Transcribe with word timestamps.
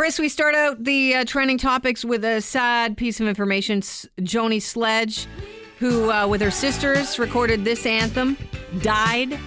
Chris, 0.00 0.18
we 0.18 0.30
start 0.30 0.54
out 0.54 0.82
the 0.82 1.14
uh, 1.14 1.24
trending 1.26 1.58
topics 1.58 2.06
with 2.06 2.24
a 2.24 2.40
sad 2.40 2.96
piece 2.96 3.20
of 3.20 3.28
information. 3.28 3.82
Joni 3.82 4.62
Sledge, 4.62 5.26
who 5.78 6.10
uh, 6.10 6.26
with 6.26 6.40
her 6.40 6.50
sisters 6.50 7.18
recorded 7.18 7.66
this 7.66 7.84
anthem, 7.84 8.38
died 8.80 9.38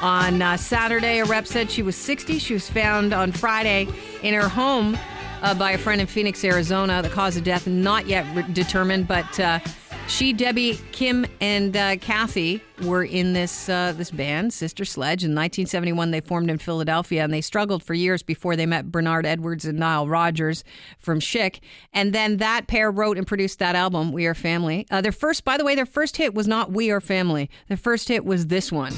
on 0.00 0.40
uh, 0.40 0.56
Saturday. 0.56 1.18
A 1.18 1.26
rep 1.26 1.46
said 1.46 1.70
she 1.70 1.82
was 1.82 1.94
60. 1.94 2.38
She 2.38 2.54
was 2.54 2.70
found 2.70 3.12
on 3.12 3.32
Friday 3.32 3.86
in 4.22 4.32
her 4.32 4.48
home 4.48 4.96
uh, 5.42 5.52
by 5.52 5.72
a 5.72 5.78
friend 5.78 6.00
in 6.00 6.06
Phoenix, 6.06 6.42
Arizona. 6.42 7.02
The 7.02 7.10
cause 7.10 7.36
of 7.36 7.44
death 7.44 7.66
not 7.66 8.06
yet 8.06 8.24
re- 8.34 8.50
determined, 8.54 9.06
but 9.06 9.38
uh, 9.38 9.58
she, 10.08 10.32
Debbie, 10.32 10.80
Kim, 10.92 11.26
and 11.40 11.76
uh, 11.76 11.96
Kathy 11.98 12.62
were 12.82 13.04
in 13.04 13.34
this 13.34 13.68
uh, 13.68 13.92
this 13.96 14.10
band, 14.10 14.52
Sister 14.52 14.84
Sledge. 14.84 15.22
In 15.22 15.30
1971, 15.30 16.10
they 16.10 16.20
formed 16.20 16.50
in 16.50 16.58
Philadelphia, 16.58 17.22
and 17.22 17.32
they 17.32 17.40
struggled 17.40 17.82
for 17.82 17.94
years 17.94 18.22
before 18.22 18.56
they 18.56 18.66
met 18.66 18.90
Bernard 18.90 19.26
Edwards 19.26 19.64
and 19.64 19.78
Nile 19.78 20.08
Rodgers 20.08 20.64
from 20.98 21.20
Chic. 21.20 21.62
And 21.92 22.12
then 22.12 22.38
that 22.38 22.66
pair 22.66 22.90
wrote 22.90 23.18
and 23.18 23.26
produced 23.26 23.58
that 23.58 23.76
album, 23.76 24.12
We 24.12 24.26
Are 24.26 24.34
Family. 24.34 24.86
Uh, 24.90 25.00
their 25.00 25.12
first, 25.12 25.44
by 25.44 25.56
the 25.56 25.64
way, 25.64 25.74
their 25.74 25.86
first 25.86 26.16
hit 26.16 26.34
was 26.34 26.48
not 26.48 26.72
We 26.72 26.90
Are 26.90 27.00
Family. 27.00 27.50
Their 27.68 27.76
first 27.76 28.08
hit 28.08 28.24
was 28.24 28.46
this 28.46 28.72
one. 28.72 28.94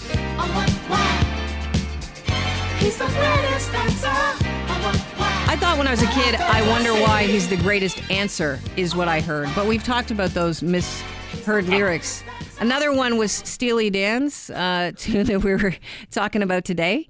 I 5.51 5.55
want 5.55 5.63
why. 5.63 5.69
I 5.69 5.73
thought 5.73 5.79
when 5.79 5.87
I 5.87 5.91
was 5.91 6.03
a 6.03 6.07
kid, 6.07 6.35
I 6.37 6.69
wonder 6.71 6.93
why 6.93 7.25
he's 7.25 7.49
the 7.49 7.57
greatest 7.57 8.11
answer, 8.11 8.61
is 8.77 8.95
what 8.95 9.09
I 9.09 9.21
heard. 9.21 9.49
But 9.55 9.67
we've 9.67 9.83
talked 9.83 10.11
about 10.11 10.31
those 10.31 10.63
misheard 10.63 11.67
lyrics. 11.69 12.23
Another 12.61 12.93
one 12.93 13.17
was 13.19 13.33
Steely 13.33 13.91
Dan's 13.91 14.51
uh, 14.51 14.93
tune 14.97 15.27
that 15.27 15.43
we 15.43 15.53
were 15.55 15.75
talking 16.11 16.43
about 16.43 16.65
today. 16.65 17.09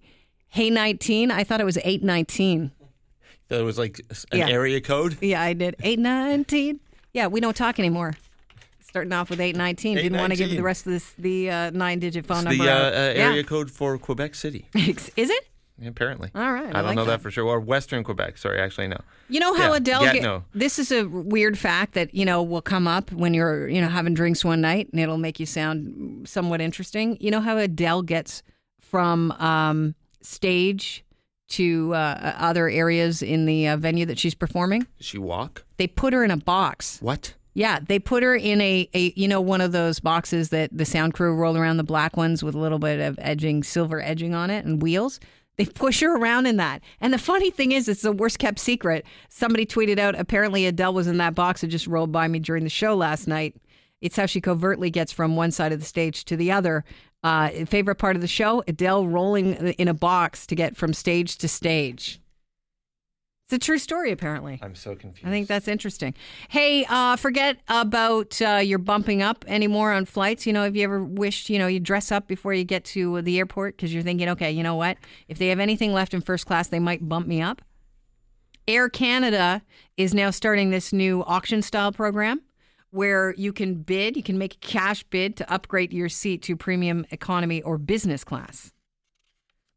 Hey 0.48 0.70
19. 0.70 1.30
I 1.30 1.44
thought 1.44 1.60
it 1.60 1.64
was 1.64 1.76
819. 1.78 2.72
That 3.48 3.64
was 3.64 3.78
like 3.78 4.00
an 4.32 4.38
Yeah. 4.38 4.48
area 4.48 4.80
code. 4.80 5.18
Yeah, 5.20 5.42
I 5.42 5.52
did. 5.52 5.76
819. 5.82 6.80
Yeah, 7.12 7.26
we 7.26 7.40
don't 7.40 7.56
talk 7.56 7.78
anymore. 7.78 8.14
Starting 8.80 9.12
off 9.12 9.30
with 9.30 9.40
819. 9.40 9.96
Didn't 9.96 10.18
want 10.18 10.32
to 10.32 10.36
give 10.36 10.50
819. 10.52 10.56
the 10.56 10.62
rest 10.62 10.86
of 10.86 10.92
this 10.92 11.12
the 11.18 11.50
uh, 11.50 11.70
nine 11.70 11.98
digit 12.00 12.26
phone 12.26 12.38
It's 12.38 12.58
number. 12.58 12.64
the 12.64 12.70
uh, 12.70 12.74
out. 12.74 12.92
uh, 12.94 12.96
Yeah. 13.18 13.28
area 13.30 13.44
code 13.44 13.70
for 13.70 13.98
Quebec 13.98 14.34
City. 14.34 14.68
Is 14.74 15.30
it? 15.30 15.48
Apparently. 15.84 16.30
All 16.34 16.52
right, 16.52 16.66
I 16.66 16.68
I, 16.68 16.72
don't 16.72 16.84
like 16.84 16.96
know 16.96 17.04
that. 17.04 17.10
that. 17.12 17.22
for 17.22 17.30
sure. 17.30 17.46
Or 17.46 17.58
Western 17.60 18.04
Quebec. 18.04 18.38
Sorry, 18.38 18.60
actually, 18.60 18.88
no. 18.88 18.98
You 19.28 19.40
know 19.40 19.54
how 19.54 19.70
Yeah, 19.70 19.76
Adele 19.76 20.04
yeah, 20.04 20.12
get, 20.12 20.22
no. 20.22 20.44
this 20.54 20.78
is 20.78 20.92
a 20.92 21.04
weird 21.08 21.58
fact 21.58 21.94
that 21.94 22.14
you 22.14 22.24
know 22.24 22.42
will 22.42 22.62
come 22.62 22.86
up 22.86 23.10
when 23.12 23.32
you're 23.34 23.68
you 23.68 23.80
know 23.80 23.88
having 23.88 24.14
drinks 24.14 24.44
one 24.44 24.60
night 24.60 24.88
and 24.92 25.00
it'll 25.00 25.18
make 25.18 25.40
you 25.40 25.46
sound 25.46 26.28
somewhat 26.28 26.60
interesting. 26.60 27.16
You 27.20 27.30
know 27.30 27.40
how 27.40 27.56
Adele 27.56 28.02
gets 28.02 28.42
from 28.78 29.32
um, 29.32 29.94
stage 30.22 31.04
to 31.50 31.94
uh, 31.94 32.34
other 32.38 32.68
areas 32.68 33.22
in 33.22 33.46
the 33.46 33.68
uh, 33.68 33.76
venue 33.76 34.06
that 34.06 34.18
she's 34.18 34.34
performing? 34.34 34.86
Does 34.98 35.06
she 35.06 35.18
walk? 35.18 35.64
They 35.78 35.86
put 35.86 36.12
her 36.12 36.22
in 36.24 36.30
a 36.30 36.36
box. 36.36 36.98
What? 37.00 37.34
Yeah, 37.54 37.80
they 37.80 37.98
put 37.98 38.22
her 38.22 38.36
in 38.36 38.60
a, 38.60 38.88
a 38.94 39.12
you 39.16 39.26
know 39.26 39.40
one 39.40 39.60
of 39.60 39.72
those 39.72 39.98
boxes 39.98 40.50
that 40.50 40.70
the 40.72 40.84
sound 40.84 41.14
crew 41.14 41.34
roll 41.34 41.56
around 41.56 41.78
the 41.78 41.84
black 41.84 42.16
ones 42.16 42.44
with 42.44 42.54
a 42.54 42.58
little 42.58 42.78
bit 42.78 43.00
of 43.00 43.18
edging, 43.20 43.64
silver 43.64 44.00
edging 44.00 44.34
on 44.34 44.50
it 44.50 44.64
and 44.64 44.80
wheels. 44.80 45.18
They 45.60 45.66
push 45.66 46.00
her 46.00 46.16
around 46.16 46.46
in 46.46 46.56
that. 46.56 46.80
And 47.02 47.12
the 47.12 47.18
funny 47.18 47.50
thing 47.50 47.72
is, 47.72 47.86
it's 47.86 48.00
the 48.00 48.12
worst 48.12 48.38
kept 48.38 48.58
secret. 48.58 49.04
Somebody 49.28 49.66
tweeted 49.66 49.98
out 49.98 50.18
apparently 50.18 50.64
Adele 50.64 50.94
was 50.94 51.06
in 51.06 51.18
that 51.18 51.34
box 51.34 51.60
that 51.60 51.66
just 51.66 51.86
rolled 51.86 52.10
by 52.10 52.28
me 52.28 52.38
during 52.38 52.64
the 52.64 52.70
show 52.70 52.96
last 52.96 53.28
night. 53.28 53.54
It's 54.00 54.16
how 54.16 54.24
she 54.24 54.40
covertly 54.40 54.88
gets 54.88 55.12
from 55.12 55.36
one 55.36 55.50
side 55.50 55.72
of 55.72 55.78
the 55.78 55.84
stage 55.84 56.24
to 56.24 56.36
the 56.38 56.50
other. 56.50 56.82
Uh, 57.22 57.50
favorite 57.66 57.96
part 57.96 58.16
of 58.16 58.22
the 58.22 58.26
show: 58.26 58.64
Adele 58.68 59.06
rolling 59.06 59.54
in 59.72 59.86
a 59.86 59.92
box 59.92 60.46
to 60.46 60.54
get 60.54 60.78
from 60.78 60.94
stage 60.94 61.36
to 61.36 61.46
stage. 61.46 62.22
It's 63.50 63.64
a 63.64 63.66
true 63.66 63.78
story, 63.78 64.12
apparently. 64.12 64.60
I'm 64.62 64.76
so 64.76 64.94
confused. 64.94 65.26
I 65.26 65.30
think 65.30 65.48
that's 65.48 65.66
interesting. 65.66 66.14
Hey, 66.50 66.86
uh, 66.88 67.16
forget 67.16 67.56
about 67.66 68.40
uh, 68.40 68.60
your 68.62 68.78
bumping 68.78 69.22
up 69.22 69.44
anymore 69.48 69.90
on 69.92 70.04
flights. 70.04 70.46
You 70.46 70.52
know, 70.52 70.62
have 70.62 70.76
you 70.76 70.84
ever 70.84 71.02
wished, 71.02 71.50
you 71.50 71.58
know, 71.58 71.66
you 71.66 71.80
dress 71.80 72.12
up 72.12 72.28
before 72.28 72.54
you 72.54 72.62
get 72.62 72.84
to 72.84 73.20
the 73.22 73.38
airport 73.38 73.76
because 73.76 73.92
you're 73.92 74.04
thinking, 74.04 74.28
okay, 74.28 74.52
you 74.52 74.62
know 74.62 74.76
what? 74.76 74.98
If 75.26 75.38
they 75.38 75.48
have 75.48 75.58
anything 75.58 75.92
left 75.92 76.14
in 76.14 76.20
first 76.20 76.46
class, 76.46 76.68
they 76.68 76.78
might 76.78 77.08
bump 77.08 77.26
me 77.26 77.42
up. 77.42 77.60
Air 78.68 78.88
Canada 78.88 79.62
is 79.96 80.14
now 80.14 80.30
starting 80.30 80.70
this 80.70 80.92
new 80.92 81.24
auction 81.24 81.60
style 81.60 81.90
program 81.90 82.42
where 82.90 83.34
you 83.36 83.52
can 83.52 83.82
bid, 83.82 84.16
you 84.16 84.22
can 84.22 84.38
make 84.38 84.54
a 84.54 84.58
cash 84.58 85.02
bid 85.02 85.36
to 85.38 85.52
upgrade 85.52 85.92
your 85.92 86.08
seat 86.08 86.42
to 86.42 86.54
premium 86.54 87.04
economy 87.10 87.62
or 87.62 87.78
business 87.78 88.22
class. 88.22 88.72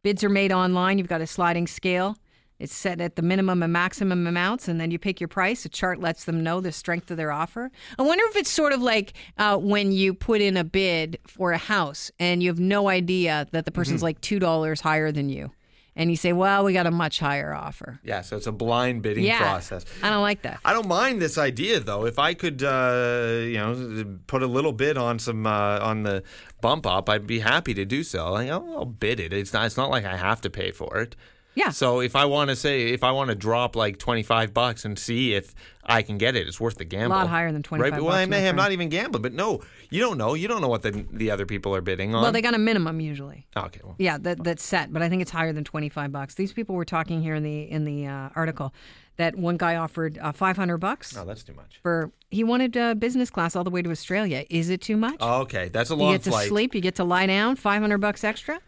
Bids 0.03 0.23
are 0.23 0.29
made 0.29 0.51
online. 0.51 0.99
You've 0.99 1.07
got 1.07 1.21
a 1.21 1.27
sliding 1.27 1.65
scale. 1.65 2.17
It's 2.59 2.73
set 2.73 3.01
at 3.01 3.15
the 3.15 3.21
minimum 3.21 3.61
and 3.63 3.73
maximum 3.73 4.25
amounts, 4.27 4.67
and 4.67 4.79
then 4.79 4.89
you 4.91 4.97
pick 4.99 5.19
your 5.19 5.27
price. 5.27 5.65
A 5.65 5.69
chart 5.69 5.99
lets 5.99 6.23
them 6.25 6.43
know 6.43 6.61
the 6.61 6.71
strength 6.71 7.11
of 7.11 7.17
their 7.17 7.31
offer. 7.31 7.71
I 7.99 8.03
wonder 8.03 8.23
if 8.29 8.35
it's 8.37 8.49
sort 8.49 8.71
of 8.73 8.81
like 8.81 9.13
uh, 9.37 9.57
when 9.57 9.91
you 9.91 10.13
put 10.13 10.39
in 10.39 10.55
a 10.55 10.63
bid 10.63 11.17
for 11.27 11.51
a 11.51 11.57
house 11.57 12.11
and 12.19 12.41
you 12.41 12.49
have 12.49 12.59
no 12.59 12.87
idea 12.89 13.47
that 13.51 13.65
the 13.65 13.71
person's 13.71 14.01
like 14.03 14.21
$2 14.21 14.81
higher 14.81 15.11
than 15.11 15.29
you. 15.29 15.51
And 15.95 16.09
you 16.09 16.15
say, 16.15 16.33
well, 16.33 16.63
we 16.63 16.73
got 16.73 16.87
a 16.87 16.91
much 16.91 17.19
higher 17.19 17.53
offer. 17.53 17.99
Yeah, 18.03 18.21
so 18.21 18.35
it's 18.35 18.47
a 18.47 18.51
blind 18.51 19.03
bidding 19.03 19.25
Yeah. 19.25 19.37
process. 19.39 19.85
I 20.01 20.09
don't 20.09 20.23
like 20.23 20.41
that. 20.41 20.59
I 20.65 20.73
don't 20.73 20.87
mind 20.87 21.21
this 21.21 21.37
idea 21.37 21.81
though. 21.81 22.05
If 22.07 22.17
I 22.17 22.33
could, 22.33 22.63
uh, 22.63 23.41
you 23.43 23.57
know, 23.57 24.17
put 24.25 24.41
a 24.41 24.47
little 24.47 24.71
bid 24.73 24.97
on 24.97 25.19
some 25.19 25.45
uh, 25.45 25.77
on 25.81 26.01
the 26.01 26.23
bump 26.61 26.87
up, 26.87 27.09
I'd 27.09 27.27
be 27.27 27.39
happy 27.41 27.75
to 27.75 27.85
do 27.85 28.03
so. 28.03 28.31
Like, 28.31 28.49
I'll, 28.49 28.65
I'll 28.75 28.85
bid 28.85 29.19
it. 29.19 29.33
It's 29.33 29.53
not. 29.53 29.67
It's 29.67 29.77
not 29.77 29.91
like 29.91 30.03
I 30.05 30.17
have 30.17 30.41
to 30.41 30.49
pay 30.49 30.71
for 30.71 30.97
it. 30.97 31.15
Yeah. 31.55 31.69
So 31.69 31.99
if 31.99 32.15
I 32.15 32.25
want 32.25 32.49
to 32.49 32.55
say, 32.55 32.89
if 32.89 33.03
I 33.03 33.11
want 33.11 33.29
to 33.29 33.35
drop 33.35 33.75
like 33.75 33.97
twenty 33.97 34.23
five 34.23 34.53
bucks 34.53 34.85
and 34.85 34.97
see 34.97 35.33
if 35.35 35.53
I 35.85 36.01
can 36.01 36.17
get 36.17 36.35
it, 36.35 36.47
it's 36.47 36.59
worth 36.59 36.77
the 36.77 36.85
gamble. 36.85 37.15
A 37.15 37.19
lot 37.19 37.27
higher 37.27 37.51
than 37.51 37.61
25 37.61 37.91
Right? 37.91 38.01
Well, 38.01 38.11
bucks, 38.11 38.17
I 38.21 38.25
may, 38.25 38.47
I'm 38.47 38.55
not 38.55 38.71
even 38.71 38.87
gambling, 38.87 39.21
but 39.21 39.33
no, 39.33 39.61
you 39.89 39.99
don't 39.99 40.17
know. 40.17 40.33
You 40.33 40.47
don't 40.47 40.61
know 40.61 40.69
what 40.69 40.81
the 40.81 41.05
the 41.11 41.29
other 41.29 41.45
people 41.45 41.75
are 41.75 41.81
bidding 41.81 42.15
on. 42.15 42.21
Well, 42.23 42.31
they 42.31 42.41
got 42.41 42.53
a 42.53 42.57
minimum 42.57 42.99
usually. 43.01 43.45
okay. 43.55 43.81
Well, 43.83 43.95
Yeah, 43.99 44.17
that 44.19 44.43
that's 44.43 44.63
set, 44.63 44.91
but 44.93 45.01
I 45.01 45.09
think 45.09 45.21
it's 45.21 45.31
higher 45.31 45.53
than 45.53 45.63
twenty 45.63 45.89
five 45.89 46.11
bucks. 46.11 46.35
These 46.35 46.53
people 46.53 46.75
were 46.75 46.85
talking 46.85 47.21
here 47.21 47.35
in 47.35 47.43
the 47.43 47.63
in 47.69 47.83
the 47.85 48.07
uh, 48.07 48.29
article 48.35 48.73
that 49.17 49.35
one 49.35 49.57
guy 49.57 49.75
offered 49.75 50.17
uh, 50.17 50.31
five 50.31 50.57
hundred 50.57 50.77
bucks 50.77 51.15
no, 51.15 51.23
that's 51.23 51.43
too 51.43 51.53
much. 51.53 51.79
for 51.83 52.09
he 52.31 52.43
wanted 52.43 52.75
uh, 52.75 52.95
business 52.95 53.29
class 53.29 53.55
all 53.55 53.63
the 53.63 53.69
way 53.69 53.81
to 53.83 53.91
Australia. 53.91 54.43
Is 54.49 54.69
it 54.69 54.81
too 54.81 54.97
much? 54.97 55.17
Oh, 55.19 55.41
Okay, 55.41 55.69
that's 55.69 55.91
a 55.91 55.95
long 55.95 56.11
you 56.11 56.17
get 56.17 56.23
to 56.23 56.29
flight. 56.31 56.47
sleep, 56.47 56.73
you 56.73 56.81
get 56.81 56.95
to 56.95 57.03
lie 57.03 57.27
down, 57.27 57.55
five 57.57 57.81
hundred 57.81 57.99
bucks 57.99 58.23
extra. 58.23 58.59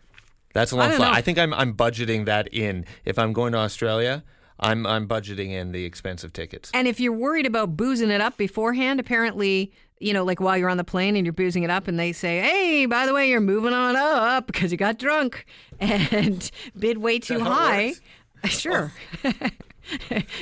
That's 0.56 0.72
a 0.72 0.76
long 0.76 0.88
don't 0.90 0.98
flight. 0.98 1.12
know. 1.12 1.18
I 1.18 1.22
think 1.22 1.38
I'm 1.38 1.54
I'm 1.54 1.76
budgeting 1.76 2.26
that 2.26 2.48
in. 2.52 2.86
If 3.06 3.20
I'm 3.20 3.32
going 3.34 3.52
to 3.52 3.60
Australia, 3.60 4.24
I'm 4.60 4.88
I'm 4.88 5.08
budgeting 5.08 5.50
in 5.52 5.72
the 5.74 5.84
expensive 5.86 6.34
tickets. 6.34 6.72
And 6.74 6.88
if 6.88 7.00
you're 7.00 7.14
worried 7.14 7.46
about 7.46 7.78
boozing 7.78 8.10
it 8.10 8.22
up 8.22 8.38
beforehand, 8.38 9.00
apparently, 9.02 9.72
you 10.00 10.14
know, 10.14 10.24
like 10.24 10.40
while 10.40 10.58
you're 10.58 10.70
on 10.70 10.78
the 10.78 10.84
plane 10.86 11.16
and 11.18 11.26
you're 11.26 11.34
boozing 11.34 11.64
it 11.64 11.70
up, 11.70 11.88
and 11.90 12.00
they 12.00 12.14
say, 12.14 12.40
"Hey, 12.40 12.86
by 12.86 13.06
the 13.06 13.14
way, 13.14 13.30
you're 13.30 13.42
moving 13.42 13.74
on 13.74 13.96
up 13.98 14.48
because 14.48 14.72
you 14.72 14.78
got 14.78 14.98
drunk 14.98 15.46
and 15.80 16.50
bid 16.80 16.98
way 17.00 17.20
too 17.20 17.36
it 17.36 17.42
high." 17.42 17.94
Sure. 18.48 18.92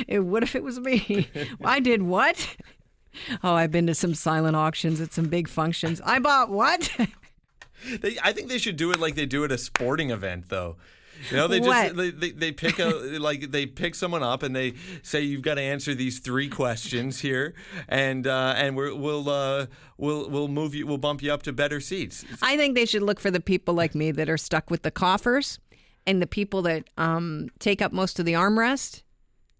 Eh, 0.07 0.19
what 0.19 0.41
if 0.44 0.56
it 0.56 0.63
was 0.63 0.80
me? 0.80 1.28
I 1.66 1.81
did 1.81 2.01
what? 2.03 2.56
Oh, 3.44 3.53
I've 3.56 3.72
been 3.72 3.88
to 3.88 3.94
some 3.95 4.13
silent 4.13 4.56
auctions 4.56 5.01
at 5.01 5.12
some 5.12 5.25
big 5.25 5.50
functions. 5.50 6.00
I 6.06 6.19
bought 6.19 6.50
what? 6.50 6.90
They, 8.02 8.18
I 8.24 8.34
think 8.34 8.50
they 8.50 8.58
should 8.58 8.78
do 8.78 8.92
it 8.92 9.00
like 9.00 9.16
they 9.16 9.26
do 9.26 9.44
at 9.44 9.52
a 9.52 9.58
sporting 9.58 10.10
event, 10.10 10.50
though. 10.50 10.78
You 11.30 11.38
know, 11.38 11.48
they 11.48 11.60
just 11.60 11.96
they, 11.96 12.10
they, 12.10 12.32
they 12.32 12.52
pick 12.52 12.80
a 12.80 12.86
like 13.20 13.52
they 13.52 13.66
pick 13.66 13.96
someone 13.96 14.24
up 14.24 14.44
and 14.44 14.56
they 14.56 14.74
say 15.04 15.22
you've 15.22 15.42
got 15.42 15.56
to 15.56 15.62
answer 15.62 15.94
these 15.94 16.20
three 16.20 16.50
questions 16.50 17.20
here, 17.20 17.54
and 17.88 18.28
uh, 18.28 18.54
and 18.58 18.76
we're, 18.76 18.94
we'll 18.96 19.30
uh, 19.30 19.68
we'll 19.98 20.30
we'll 20.30 20.48
move 20.48 20.76
you 20.76 20.86
we'll 20.86 20.98
bump 20.98 21.22
you 21.22 21.32
up 21.32 21.44
to 21.44 21.54
better 21.54 21.80
seats. 21.80 22.26
I 22.42 22.58
think 22.58 22.76
they 22.76 22.86
should 22.86 23.04
look 23.04 23.20
for 23.20 23.32
the 23.32 23.40
people 23.40 23.74
like 23.74 23.96
me 23.96 24.12
that 24.12 24.30
are 24.30 24.38
stuck 24.38 24.70
with 24.70 24.82
the 24.82 24.92
coffers 24.92 25.60
and 26.06 26.22
the 26.22 26.28
people 26.28 26.62
that 26.64 26.90
um, 26.98 27.50
take 27.60 27.82
up 27.82 27.94
most 27.94 28.20
of 28.20 28.26
the 28.26 28.34
armrest. 28.34 29.04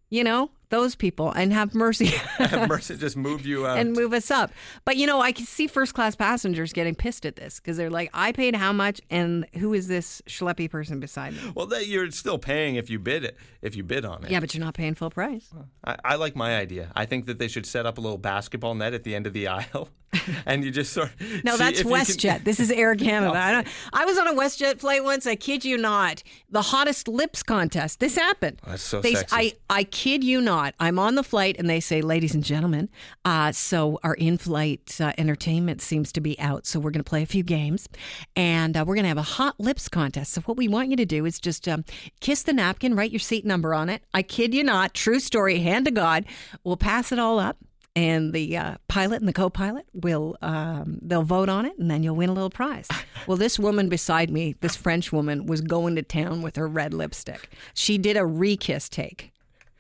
You 0.10 0.24
know, 0.24 0.52
those 0.74 0.96
people, 0.96 1.32
and 1.32 1.54
have 1.54 1.76
mercy 1.76 2.06
Have 2.38 2.68
mercy, 2.76 2.98
just 2.98 3.16
move 3.16 3.46
you 3.46 3.68
out. 3.68 3.78
and 3.78 3.94
move 3.94 4.12
us 4.14 4.32
up. 4.32 4.52
But 4.86 4.98
you 4.98 5.06
know, 5.06 5.22
I 5.22 5.32
can 5.32 5.46
see 5.46 5.68
first 5.68 5.94
class 5.94 6.16
passengers 6.16 6.74
getting 6.74 6.96
pissed 6.96 7.26
at 7.26 7.36
this 7.36 7.60
because 7.60 7.78
they're 7.78 7.92
like, 7.92 8.10
"I 8.14 8.32
paid 8.32 8.56
how 8.56 8.74
much, 8.74 9.00
and 9.10 9.46
who 9.60 9.74
is 9.74 9.88
this 9.88 10.22
schleppy 10.28 10.70
person 10.70 11.00
beside 11.00 11.34
me?" 11.34 11.52
well, 11.56 11.68
that, 11.68 11.86
you're 11.88 12.10
still 12.12 12.40
paying 12.40 12.76
if 12.76 12.90
you 12.90 12.98
bid 13.00 13.24
it 13.24 13.38
if 13.62 13.76
you 13.76 13.84
bid 13.84 14.04
on 14.04 14.24
it. 14.26 14.32
Yeah, 14.32 14.40
but 14.40 14.54
you're 14.54 14.64
not 14.66 14.74
paying 14.74 14.96
full 14.96 15.12
price. 15.12 15.50
I, 15.86 15.96
I 16.04 16.16
like 16.16 16.36
my 16.36 16.58
idea. 16.58 16.92
I 16.96 17.06
think 17.06 17.28
that 17.28 17.38
they 17.38 17.48
should 17.48 17.66
set 17.68 17.86
up 17.86 17.98
a 17.98 18.02
little 18.02 18.18
basketball 18.18 18.74
net 18.74 18.94
at 18.94 19.04
the 19.04 19.14
end 19.16 19.28
of 19.28 19.34
the 19.34 19.48
aisle. 19.60 19.90
and 20.46 20.64
you 20.64 20.72
just 20.72 20.94
sort. 20.94 21.10
Of 21.20 21.44
no, 21.44 21.58
that's 21.58 21.80
you 21.80 21.86
can- 21.86 21.94
WestJet. 21.94 22.44
This 22.44 22.60
is 22.60 22.72
Air 22.72 22.96
Canada. 22.98 23.34
I, 23.38 23.66
I 23.94 24.06
was 24.06 24.18
on 24.18 24.28
a 24.28 24.34
WestJet 24.34 24.80
flight 24.80 25.04
once. 25.04 25.26
I 25.26 25.36
kid 25.36 25.66
you 25.66 25.78
not. 25.78 26.24
The 26.50 26.62
hottest 26.62 27.08
lips 27.08 27.44
contest. 27.44 28.00
This 28.00 28.16
happened. 28.16 28.60
That's 28.66 28.84
so 28.84 29.02
They- 29.02 29.16
sexy. 29.16 29.36
I, 29.36 29.54
I 29.70 29.84
kid 29.84 30.24
you 30.24 30.42
not. 30.42 30.76
I'm 30.80 31.00
on 31.00 31.16
the 31.16 31.24
flight 31.24 31.56
and 31.60 31.70
they 31.70 31.80
say, 31.80 32.02
ladies 32.02 32.34
and 32.36 32.44
gentlemen, 32.44 32.90
uh, 33.26 33.52
so 33.52 34.00
our 34.04 34.14
in 34.16 34.38
flight 34.38 35.00
uh, 35.02 35.14
entertainment 35.18 35.82
seems 35.82 36.12
to 36.14 36.22
be 36.22 36.40
out. 36.40 36.66
So 36.66 36.80
we're 36.80 36.92
going 36.92 37.04
to 37.04 37.10
play 37.10 37.24
a 37.24 37.28
few 37.28 37.44
games 37.44 37.88
and 38.36 38.78
uh, 38.78 38.84
we're 38.88 38.96
going 38.96 39.04
to 39.04 39.10
have 39.10 39.18
a 39.18 39.22
hot 39.24 39.60
lips 39.60 39.90
contest. 39.90 40.34
So 40.34 40.42
what 40.42 40.58
we 40.58 40.68
want 40.68 40.90
you 40.90 40.98
to 40.98 41.06
do 41.06 41.26
is 41.26 41.40
just 41.40 41.68
um, 41.68 41.86
kiss 42.20 42.44
the 42.44 42.54
napkin, 42.54 42.96
write 42.96 43.12
your 43.12 43.20
seat 43.20 43.46
number 43.46 43.74
on 43.74 43.90
it. 43.90 44.04
I 44.14 44.22
kid 44.22 44.54
you 44.54 44.64
not. 44.64 44.94
True 44.94 45.20
story, 45.20 45.60
hand 45.60 45.86
to 45.86 45.92
God. 45.92 46.26
We'll 46.64 46.78
pass 46.78 47.12
it 47.12 47.20
all 47.20 47.40
up 47.40 47.58
and 47.96 48.34
the 48.34 48.58
uh, 48.58 48.76
pilot 48.88 49.20
and 49.20 49.28
the 49.28 49.34
co-pilot 49.34 49.86
will 49.94 50.36
um, 50.42 51.00
they'll 51.02 51.24
vote 51.24 51.50
on 51.50 51.66
it 51.66 51.78
and 51.78 51.90
then 51.92 52.02
you'll 52.04 52.16
win 52.16 52.30
a 52.30 52.34
little 52.34 52.50
prize. 52.50 52.88
Well 53.26 53.38
this 53.38 53.58
woman 53.58 53.88
beside 53.88 54.30
me 54.30 54.56
this 54.60 54.76
french 54.76 55.14
woman 55.14 55.46
was 55.46 55.62
going 55.62 55.96
to 55.96 56.02
town 56.02 56.42
with 56.42 56.58
her 56.58 56.68
red 56.68 56.94
lipstick. 56.94 57.50
She 57.74 57.98
did 57.98 58.18
a 58.18 58.26
re-kiss 58.26 58.90
take. 58.90 59.32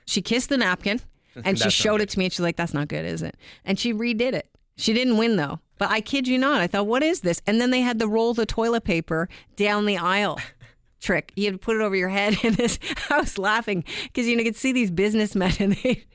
She 0.06 0.22
kissed 0.22 0.48
the 0.48 0.56
napkin 0.56 1.02
and 1.44 1.60
she 1.60 1.70
showed 1.70 2.00
it 2.00 2.08
to 2.10 2.20
me 2.20 2.26
and 2.26 2.34
she's 2.34 2.40
like 2.40 2.56
that's 2.56 2.74
not 2.74 2.88
good 2.88 3.06
is 3.06 3.22
it? 3.22 3.36
And 3.66 3.78
she 3.78 3.94
redid 3.94 4.34
it. 4.34 4.48
She 4.78 4.94
didn't 4.94 5.18
win 5.18 5.36
though. 5.36 5.60
But 5.78 5.90
i 5.90 6.00
kid 6.00 6.26
you 6.28 6.38
not 6.38 6.62
i 6.62 6.68
thought 6.68 6.88
what 6.88 7.04
is 7.04 7.22
this? 7.22 7.42
And 7.46 7.60
then 7.60 7.72
they 7.72 7.82
had 7.82 8.00
to 8.00 8.08
roll 8.08 8.34
the 8.34 8.46
toilet 8.46 8.86
paper 8.86 9.28
down 9.58 9.86
the 9.86 9.98
aisle 9.98 10.40
trick. 11.02 11.34
You 11.36 11.46
had 11.46 11.56
to 11.56 11.60
put 11.60 11.76
it 11.76 11.82
over 11.82 11.98
your 11.98 12.10
head 12.10 12.38
and 12.44 12.56
this. 12.56 12.80
I 13.10 13.20
was 13.20 13.38
laughing 13.38 13.84
because 14.04 14.26
you 14.26 14.38
know 14.38 14.44
you 14.44 14.46
could 14.46 14.56
see 14.56 14.72
these 14.72 14.92
businessmen 14.92 15.52
and 15.60 15.74
they 15.74 16.06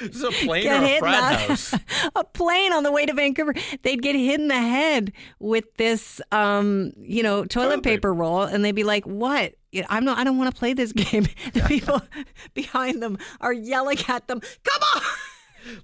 This 0.00 0.16
is 0.16 0.22
a 0.24 0.30
plane 0.30 0.62
get 0.64 0.82
or 0.82 0.84
a 0.86 0.98
frat 0.98 1.38
the- 1.40 1.46
house. 1.46 1.74
a 2.16 2.24
plane 2.24 2.72
on 2.72 2.82
the 2.82 2.90
way 2.92 3.06
to 3.06 3.12
Vancouver. 3.14 3.54
They'd 3.82 4.02
get 4.02 4.14
hit 4.16 4.40
in 4.40 4.48
the 4.48 4.54
head 4.60 5.12
with 5.38 5.72
this, 5.76 6.20
um, 6.32 6.92
you 6.98 7.22
know, 7.22 7.44
toilet, 7.44 7.68
Toilet 7.68 7.82
paper 7.84 8.12
roll, 8.12 8.42
and 8.42 8.64
they'd 8.64 8.72
be 8.72 8.84
like, 8.84 9.04
"What? 9.06 9.54
I'm 9.88 10.04
not. 10.04 10.18
I 10.18 10.24
don't 10.24 10.36
want 10.38 10.52
to 10.54 10.58
play 10.58 10.72
this 10.72 10.92
game." 10.94 11.26
The 11.52 11.60
people 11.62 12.02
behind 12.54 13.02
them 13.02 13.18
are 13.40 13.52
yelling 13.52 13.98
at 14.08 14.26
them, 14.28 14.40
"Come 14.64 14.82
on, 14.96 15.02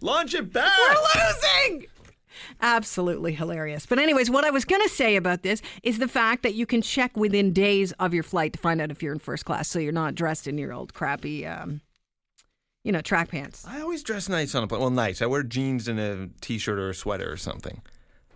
Launch 0.01 0.35
it 0.35 0.53
back. 0.53 0.73
we're 0.89 1.23
losing!" 1.25 1.87
Absolutely 2.62 3.33
hilarious. 3.33 3.87
But 3.87 3.99
anyways, 3.99 4.31
what 4.31 4.45
I 4.45 4.51
was 4.51 4.65
going 4.65 4.83
to 4.83 4.89
say 4.89 5.17
about 5.17 5.43
this 5.43 5.62
is 5.83 5.99
the 5.99 6.09
fact 6.09 6.43
that 6.43 6.55
you 6.55 6.67
can 6.67 6.83
check 6.83 7.17
within 7.17 7.53
days 7.53 7.93
of 7.93 8.12
your 8.12 8.23
flight 8.23 8.53
to 8.55 8.59
find 8.59 8.81
out 8.81 8.91
if 8.91 9.03
you're 9.03 9.12
in 9.12 9.19
first 9.19 9.45
class, 9.45 9.69
so 9.69 9.79
you're 9.79 9.93
not 9.93 10.15
dressed 10.15 10.47
in 10.47 10.59
your 10.59 10.73
old 10.73 10.93
crappy, 10.95 11.47
um, 11.47 11.81
you 12.85 12.93
know, 12.93 13.00
track 13.00 13.31
pants. 13.31 13.65
I 13.69 13.81
always 13.81 14.03
dress 14.03 14.29
nice 14.29 14.55
on 14.55 14.62
a 14.62 14.67
plane. 14.67 14.81
Well, 14.81 14.91
nice. 14.91 15.21
I 15.23 15.27
wear 15.27 15.43
jeans 15.43 15.88
and 15.88 15.99
a 16.00 16.29
t-shirt 16.41 16.79
or 16.79 16.91
a 16.91 16.94
sweater 16.94 17.31
or 17.31 17.37
something. 17.37 17.82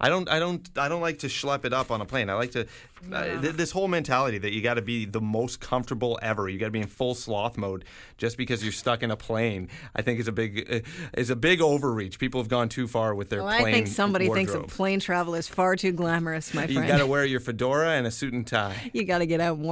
I 0.01 0.09
don't. 0.09 0.29
I 0.29 0.41
don't. 0.41 0.69
I 0.77 0.89
don't 0.89 1.01
like 1.01 1.21
to 1.21 1.29
schlep 1.29 1.65
it 1.65 1.73
up 1.73 1.93
on 1.93 2.01
a 2.01 2.05
plane. 2.05 2.29
I 2.29 2.35
like 2.35 2.51
to. 2.51 2.67
Uh, 3.13 3.41
th- 3.41 3.55
this 3.55 3.71
whole 3.71 3.87
mentality 3.87 4.39
that 4.39 4.53
you 4.53 4.61
got 4.61 4.75
to 4.75 4.83
be 4.83 5.05
the 5.05 5.21
most 5.21 5.61
comfortable 5.61 6.19
ever. 6.21 6.49
You 6.49 6.59
got 6.59 6.67
to 6.67 6.73
be 6.73 6.81
in 6.81 6.89
full 6.89 7.15
sloth 7.15 7.57
mode 7.57 7.85
just 8.19 8.37
because 8.37 8.63
you're 8.63 8.73
stuck 8.73 9.03
in 9.05 9.11
a 9.13 9.17
plane. 9.17 9.69
I 9.95 10.03
think 10.03 10.19
is 10.19 10.27
a 10.27 10.33
big 10.33 10.67
uh, 10.69 10.81
is 11.17 11.31
a 11.31 11.37
big 11.37 11.61
overreach. 11.61 12.19
People 12.19 12.41
have 12.41 12.49
gone 12.49 12.69
too 12.69 12.89
far 12.89 13.15
with 13.15 13.29
their 13.31 13.45
Well, 13.45 13.57
plane. 13.57 13.69
I 13.69 13.73
think 13.73 13.87
somebody 13.87 14.29
thinks 14.29 14.51
wardrobe. 14.53 14.71
that 14.71 14.77
plane 14.77 15.01
travel 15.01 15.37
is 15.37 15.47
far 15.47 15.77
too 15.77 15.93
glamorous, 15.93 16.53
my 16.55 16.67
friend. 16.67 16.73
You 16.85 16.87
got 16.93 16.99
to 16.99 17.07
wear 17.07 17.25
your 17.35 17.41
fedora 17.41 17.91
and 17.93 18.05
a 18.07 18.11
suit 18.11 18.33
and 18.35 18.45
tie. 18.47 18.91
you 18.93 19.05
got 19.05 19.19
to 19.19 19.27
get 19.27 19.41
out 19.41 19.59
more. 19.59 19.63